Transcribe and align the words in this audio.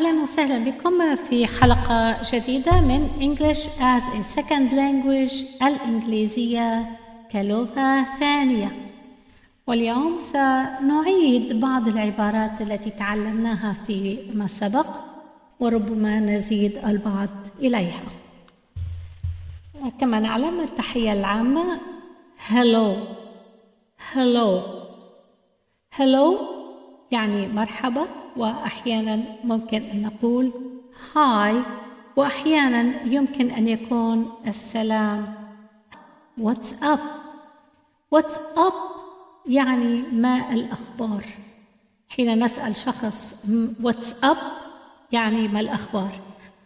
أهلا 0.00 0.22
وسهلا 0.22 0.58
بكم 0.70 1.14
في 1.14 1.46
حلقة 1.46 2.22
جديدة 2.32 2.80
من 2.80 3.08
English 3.20 3.58
as 3.68 4.02
a 4.16 4.22
Second 4.36 4.72
Language 4.72 5.62
الإنجليزية 5.62 6.84
كلغة 7.32 8.04
ثانية. 8.20 8.68
واليوم 9.66 10.18
سنعيد 10.18 11.60
بعض 11.60 11.88
العبارات 11.88 12.60
التي 12.60 12.90
تعلمناها 12.90 13.76
فيما 13.86 14.46
سبق 14.46 14.86
وربما 15.60 16.20
نزيد 16.20 16.78
البعض 16.86 17.28
إليها. 17.58 18.02
كما 20.00 20.20
نعلم 20.20 20.60
التحية 20.60 21.12
العامة 21.12 21.80
hello. 22.48 22.96
Hello. 24.14 24.62
Hello 25.98 26.40
يعني 27.10 27.48
مرحبا. 27.48 28.06
وأحيانا 28.40 29.22
ممكن 29.44 29.82
أن 29.82 30.02
نقول 30.02 30.52
hi 31.16 31.62
وأحيانا 32.16 33.02
يمكن 33.02 33.50
أن 33.50 33.68
يكون 33.68 34.32
السلام. 34.46 35.34
what's 36.38 36.82
up 36.82 36.98
what's 38.10 38.38
up 38.56 38.72
يعني 39.46 40.02
ما 40.12 40.52
الأخبار. 40.52 41.24
حين 42.08 42.44
نسأل 42.44 42.76
شخص 42.76 43.46
what's 43.82 44.24
up 44.24 44.36
يعني 45.12 45.48
ما 45.48 45.60
الأخبار. 45.60 46.10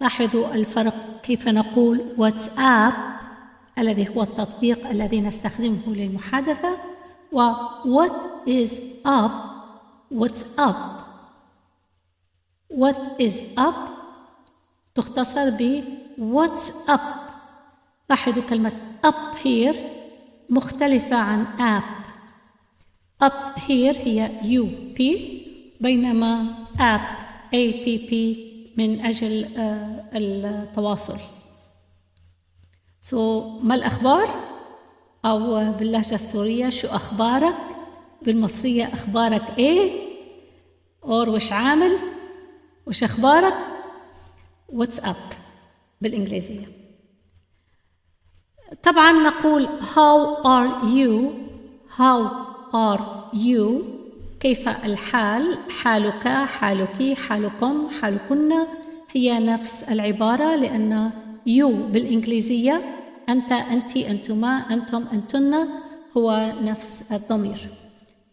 لاحظوا 0.01 0.55
الفرق 0.55 0.95
كيف 1.23 1.49
نقول 1.49 2.05
واتس 2.19 2.59
اب 2.59 2.93
الذي 3.79 4.09
هو 4.09 4.23
التطبيق 4.23 4.89
الذي 4.89 5.21
نستخدمه 5.21 5.83
للمحادثة 5.87 6.79
و 7.33 7.53
what 7.85 8.13
is 8.47 8.71
up 9.07 9.33
what's 10.15 10.45
up 10.59 11.04
what 12.77 13.23
is 13.23 13.59
up 13.59 13.95
تختصر 14.95 15.51
ب 15.51 15.85
what's 16.19 16.91
up. 16.91 17.01
لاحظوا 18.11 18.43
كلمة 18.43 18.73
up 19.07 19.39
here 19.45 19.77
مختلفة 20.51 21.17
عن 21.17 21.47
app. 21.59 22.05
up 23.25 23.59
here 23.59 23.97
هي 23.97 24.31
UP 24.43 25.01
بينما 25.81 26.55
app 26.77 27.25
APP 27.55 28.15
من 28.77 29.01
أجل 29.01 29.47
التواصل. 30.15 31.19
So 33.01 33.15
ما 33.63 33.75
الأخبار؟ 33.75 34.29
أو 35.25 35.73
باللهجة 35.73 36.15
السورية 36.15 36.71
شو 36.71 36.89
أخبارك؟ 36.89 37.57
بالمصرية 38.23 38.85
أخبارك 38.85 39.59
إيه؟ 39.59 39.91
or 41.05 41.29
وش 41.29 41.53
عامل؟ 41.53 42.14
وش 42.87 43.05
أخبارك؟ 43.05 43.55
what's 44.69 45.01
up 45.01 45.17
بالإنجليزية. 46.01 46.67
طبعا 48.83 49.13
نقول 49.13 49.69
how 49.81 50.45
are 50.45 50.85
you 50.85 51.33
how 51.99 52.31
are 52.75 53.35
you 53.35 53.83
كيف 54.41 54.69
الحال؟ 54.69 55.59
حالك؟ 55.71 56.29
حالك؟ 56.29 57.19
حالكم؟ 57.19 57.89
حالكن؟ 58.01 58.53
هي 59.11 59.39
نفس 59.39 59.83
العبارة 59.83 60.57
لأن 60.57 61.11
you 61.49 61.93
بالإنجليزية 61.93 62.81
أنت 63.29 63.53
أنت 63.53 63.97
أنتما 63.97 64.57
أنتم 64.71 65.07
أنتن 65.13 65.69
هو 66.17 66.53
نفس 66.63 67.13
الضمير. 67.13 67.69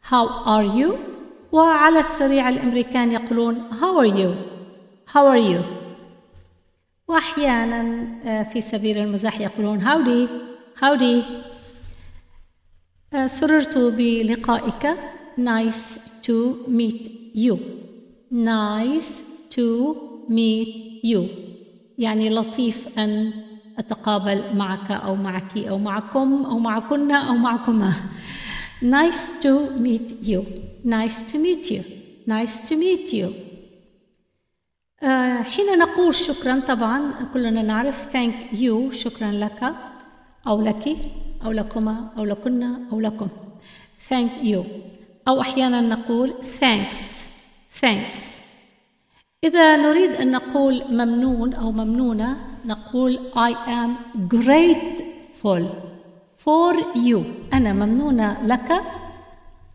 How 0.10 0.28
are 0.46 0.78
you 0.80 1.21
وعلى 1.52 2.00
السريع 2.00 2.50
الأمريكان 2.50 3.12
يقولون 3.12 3.70
how 3.82 3.98
are 4.00 4.14
you? 4.20 4.32
How 5.14 5.26
are 5.28 5.52
you? 5.52 5.62
وأحيانا 7.08 8.44
في 8.44 8.62
سبيل 8.62 8.98
المزاح 8.98 9.42
يقولون 9.42 9.82
howdy 9.82 10.28
howdy. 10.82 11.24
سررت 13.26 13.78
بلقائك. 13.78 14.98
Nice 15.38 16.00
to 16.24 16.68
meet 16.68 17.10
you. 17.36 17.58
Nice 18.32 19.22
to 19.56 19.96
meet 20.30 21.04
you. 21.04 21.22
يعني 21.98 22.30
لطيف 22.30 23.00
أن 23.00 23.34
أتقابل 23.78 24.56
معك 24.56 24.92
أو 24.92 25.16
معك 25.16 25.58
أو 25.58 25.78
معكم 25.78 26.46
أو 26.46 26.60
معكن 26.60 27.12
أو 27.12 27.34
معكما. 27.34 27.94
Nice 28.82 29.40
to 29.42 29.72
meet 29.80 30.12
you. 30.22 30.46
Nice 30.84 31.32
to 31.32 31.38
meet 31.40 31.72
you. 31.72 31.84
Nice 32.28 32.70
to 32.70 32.76
meet 32.76 33.14
you. 33.14 33.30
Uh, 35.02 35.42
حين 35.44 35.80
نقول 35.80 36.16
شكرا 36.16 36.60
طبعا 36.68 37.14
كلنا 37.34 37.62
نعرف 37.62 38.14
thank 38.14 38.54
you 38.54 38.92
شكرا 38.92 39.32
لك 39.32 39.74
أو 40.48 40.62
لك 40.62 40.98
أو 41.46 41.52
لكما 41.52 42.08
أو 42.18 42.24
لكن 42.26 42.64
أو 42.92 43.00
لكم. 43.00 43.28
Thank 44.10 44.44
you. 44.44 44.64
أو 45.28 45.42
أحيانا 45.42 45.82
نقول 45.82 46.34
thanks. 46.60 46.98
Thanks. 47.82 48.16
إذا 49.44 49.76
نريد 49.76 50.12
أن 50.12 50.32
نقول 50.32 50.84
ممنون 50.90 51.54
أو 51.54 51.72
ممنونة 51.72 52.38
نقول 52.66 53.20
I 53.36 53.54
am 53.68 53.90
grateful. 54.30 55.91
For 56.46 56.74
you 56.96 57.20
أنا 57.54 57.74
ممنونة 57.74 58.46
لك 58.46 58.82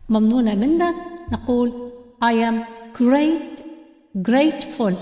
ممنونة 0.09 0.55
منك 0.55 0.95
نقول 1.31 1.91
I 2.23 2.33
am 2.33 2.55
great 2.97 3.61
grateful 4.29 4.93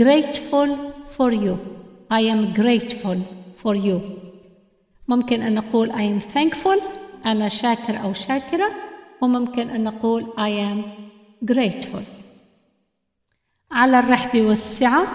grateful 0.00 0.68
for 1.16 1.32
you 1.32 1.56
I 2.10 2.20
am 2.20 2.54
grateful 2.54 3.18
for 3.62 3.74
you 3.74 4.00
ممكن 5.08 5.42
أن 5.42 5.54
نقول 5.54 5.92
I 5.92 5.94
am 6.02 6.20
thankful 6.34 6.82
أنا 7.26 7.48
شاكر 7.48 8.02
أو 8.04 8.12
شاكرة 8.12 8.70
وممكن 9.22 9.70
أن 9.70 9.84
نقول 9.84 10.24
I 10.24 10.74
am 10.74 10.82
grateful 11.52 12.02
على 13.70 13.98
الرحب 13.98 14.40
والسعة 14.40 15.06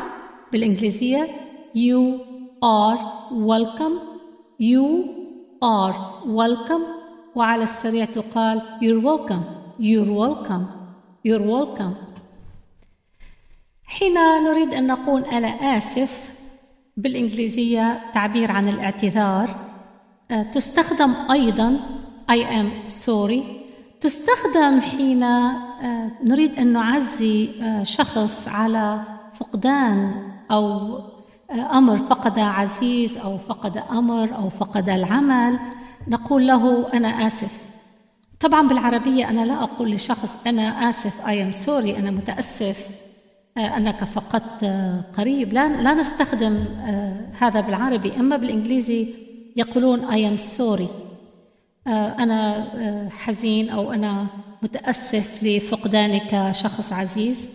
بالإنجليزية 0.52 1.28
You 1.76 2.20
are 2.64 3.00
welcome 3.32 4.00
You 4.60 5.25
are 5.64 5.94
welcome. 6.26 6.94
وعلى 7.36 7.64
السريع 7.64 8.06
تقال 8.06 8.62
You're 8.82 9.02
welcome. 9.02 9.44
You're 9.80 10.12
welcome. 10.12 10.66
You're 11.28 11.44
welcome. 11.44 11.96
حين 13.86 14.14
نريد 14.44 14.74
أن 14.74 14.88
نقول 14.88 15.24
أنا 15.24 15.48
آسف 15.48 16.30
بالإنجليزية 16.98 18.02
تعبير 18.14 18.52
عن 18.52 18.70
الاعتذار 18.70 19.56
تستخدم 20.54 21.14
أيضا 21.32 21.80
I 22.32 22.36
am 22.36 22.90
sorry. 22.90 23.44
تستخدم 24.02 24.80
حين 24.82 25.26
نريد 26.24 26.60
أن 26.60 26.74
نعزي 26.74 27.50
شخص 27.84 28.48
على 28.48 29.02
فقدان 29.34 30.32
أو 30.52 31.00
أمر 31.52 31.98
فقد 31.98 32.40
عزيز 32.40 33.18
أو 33.18 33.38
فقد 33.38 33.78
أمر 33.78 34.36
أو 34.36 34.50
فقد 34.50 34.90
العمل 34.90 35.60
نقول 36.08 36.48
له 36.48 36.94
أنا 36.94 37.28
آسف. 37.28 37.62
طبعا 38.40 38.68
بالعربية 38.68 39.30
أنا 39.30 39.46
لا 39.46 39.64
أقول 39.64 39.92
لشخص 39.92 40.48
أنا 40.48 40.90
آسف 40.90 41.22
I 41.26 41.30
am 41.30 41.66
sorry 41.66 41.98
أنا 42.00 42.12
متأسف 42.12 42.88
أنك 43.58 44.04
فقدت 44.04 44.66
قريب. 45.18 45.54
لا, 45.54 45.82
لا 45.82 45.94
نستخدم 45.94 46.66
هذا 47.40 47.62
بالعربي. 47.62 48.16
أما 48.16 48.38
بالإنجليزي 48.38 49.08
يقولون 49.56 50.12
I 50.12 50.38
am 50.38 50.42
sorry. 50.42 50.90
أنا 51.88 53.10
حزين 53.10 53.70
أو 53.70 53.92
أنا 53.92 54.28
متأسف 54.64 55.44
لفقدانك 55.44 56.52
شخص 56.52 56.94
عزيز. 56.94 57.48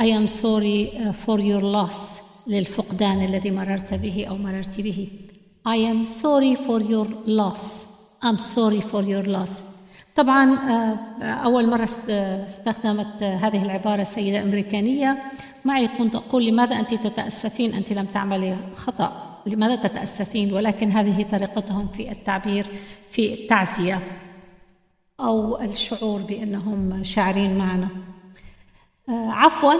I 0.00 0.04
am 0.04 0.26
sorry 0.28 0.98
for 1.26 1.38
your 1.38 1.62
loss. 1.62 2.27
للفقدان 2.48 3.24
الذي 3.24 3.50
مررت 3.50 3.94
به 3.94 4.26
أو 4.28 4.36
مررت 4.36 4.80
به. 4.80 5.08
I 5.66 5.76
am 5.92 6.06
sorry 6.06 6.56
for 6.56 6.80
your 6.80 7.06
loss. 7.26 7.86
I'm 8.22 8.38
sorry 8.38 8.80
for 8.80 9.02
your 9.02 9.26
loss. 9.26 9.62
طبعا 10.16 10.54
أول 11.22 11.70
مرة 11.70 11.88
استخدمت 12.48 13.22
هذه 13.22 13.62
العبارة 13.62 14.02
سيدة 14.02 14.42
أمريكانية 14.42 15.22
معي 15.64 15.88
كنت 15.88 16.14
أقول 16.14 16.46
لماذا 16.46 16.80
أنت 16.80 16.94
تتأسفين؟ 16.94 17.74
أنت 17.74 17.92
لم 17.92 18.06
تعملي 18.06 18.56
خطأ. 18.76 19.40
لماذا 19.46 19.76
تتأسفين؟ 19.76 20.52
ولكن 20.52 20.90
هذه 20.90 21.26
طريقتهم 21.32 21.88
في 21.88 22.12
التعبير 22.12 22.66
في 23.10 23.34
التعزية 23.34 23.98
أو 25.20 25.60
الشعور 25.60 26.20
بأنهم 26.22 27.02
شاعرين 27.02 27.58
معنا. 27.58 27.88
عفوا. 29.08 29.74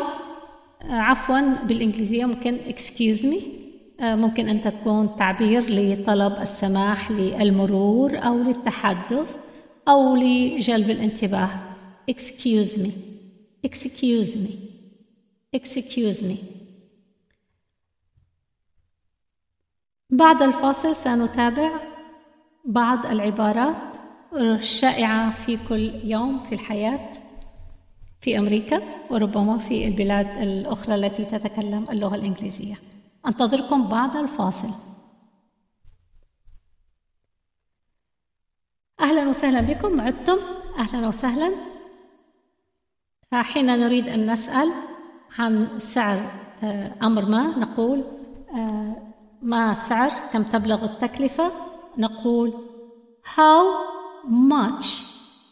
عفوا 0.83 1.65
بالإنجليزية 1.65 2.25
ممكن 2.25 2.59
excuse 2.59 3.23
me. 3.23 3.43
ممكن 4.01 4.49
أن 4.49 4.61
تكون 4.61 5.17
تعبير 5.17 5.65
لطلب 5.69 6.43
السماح 6.43 7.11
للمرور 7.11 8.19
أو 8.19 8.39
للتحدث 8.39 9.39
أو 9.89 10.17
لجلب 10.17 10.91
الانتباه. 10.91 11.51
Excuse 12.11 12.79
me. 12.79 12.91
Excuse 13.67 14.37
me. 14.37 14.51
Excuse 15.57 16.23
me. 16.23 16.37
بعد 20.11 20.43
الفاصل 20.43 20.97
سنتابع 20.97 21.71
بعض 22.65 23.07
العبارات 23.07 23.77
الشائعة 24.37 25.33
في 25.33 25.59
كل 25.69 25.93
يوم 26.05 26.39
في 26.39 26.55
الحياة. 26.55 27.13
في 28.21 28.39
أمريكا 28.39 28.83
وربما 29.11 29.59
في 29.59 29.87
البلاد 29.87 30.27
الأخرى 30.43 30.95
التي 30.95 31.25
تتكلم 31.25 31.87
اللغة 31.91 32.15
الإنجليزية. 32.15 32.81
أنتظركم 33.27 33.89
بعد 33.89 34.17
الفاصل. 34.17 34.69
أهلا 39.01 39.29
وسهلا 39.29 39.61
بكم 39.61 40.01
عدتم؟ 40.01 40.39
أهلا 40.79 41.09
وسهلا. 41.09 41.53
حين 43.33 43.67
نريد 43.67 44.09
أن 44.09 44.31
نسأل 44.33 44.73
عن 45.39 45.79
سعر 45.79 46.31
آه، 46.63 46.93
أمر 47.03 47.25
ما 47.25 47.59
نقول 47.59 48.05
آه، 48.55 48.97
ما 49.43 49.75
سعر 49.75 50.11
كم 50.33 50.43
تبلغ 50.43 50.85
التكلفة؟ 50.85 51.53
نقول 51.99 52.53
how 53.37 53.63
much 54.27 54.87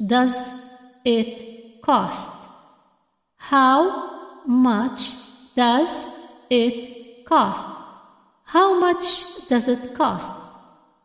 does 0.00 0.36
it 1.04 1.28
cost? 1.86 2.45
how 3.45 3.79
much 4.47 5.01
does 5.56 6.06
it 6.50 7.25
cost 7.25 7.68
how 8.44 8.79
much 8.79 9.07
does 9.50 9.68
it 9.68 9.94
cost 9.95 10.33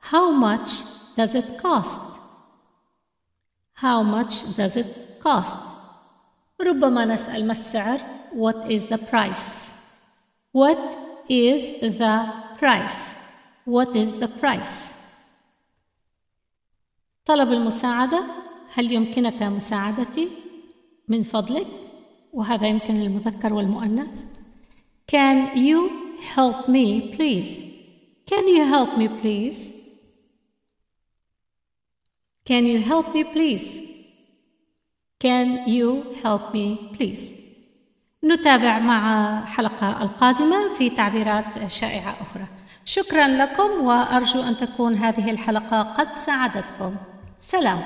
how 0.00 0.30
much 0.30 0.70
does 1.16 1.34
it 1.34 1.58
cost 1.58 2.00
how 3.74 4.02
much 4.02 4.56
does 4.56 4.76
it 4.76 5.20
cost 5.22 5.58
ربما 6.60 7.04
نسأل 7.04 7.46
ما 7.46 7.52
السعر 7.52 7.98
what 8.32 8.70
is 8.70 8.86
the 8.86 8.98
price 8.98 9.70
what 10.52 10.96
is 11.28 11.80
the 11.80 12.32
price 12.58 13.14
what 13.64 13.96
is 13.96 14.16
the 14.16 14.28
price 14.40 14.92
طلب 17.24 17.52
المساعدة 17.52 18.24
هل 18.72 18.92
يمكنك 18.92 19.42
مساعدتي 19.42 20.28
من 21.08 21.22
فضلك 21.22 21.79
وهذا 22.33 22.67
يمكن 22.67 22.93
للمذكر 22.93 23.53
والمؤنث. 23.53 24.25
Can 25.11 25.55
you 25.55 25.89
help 26.35 26.67
me 26.67 27.15
please? 27.15 27.51
Can 28.29 28.47
you 28.47 28.63
help 28.73 28.97
me 28.97 29.07
please? 29.21 29.59
Can 32.45 32.65
you 32.65 32.79
help 32.91 33.13
me 33.15 33.23
please? 33.23 33.67
Can 35.19 35.67
you 35.67 35.87
help 36.23 36.53
me 36.53 36.67
please? 36.93 37.23
نتابع 38.23 38.79
مع 38.79 39.45
حلقة 39.45 40.03
القادمة 40.03 40.73
في 40.77 40.89
تعبيرات 40.89 41.67
شائعة 41.67 42.11
أخرى. 42.21 42.45
شكرا 42.85 43.27
لكم 43.27 43.81
وأرجو 43.81 44.41
أن 44.41 44.57
تكون 44.57 44.95
هذه 44.95 45.31
الحلقة 45.31 45.81
قد 45.81 46.15
ساعدتكم. 46.15 46.95
سلام. 47.39 47.83